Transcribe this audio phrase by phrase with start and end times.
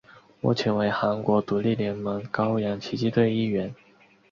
[0.39, 3.71] 目前为韩国独立联盟高阳奇迹队一员。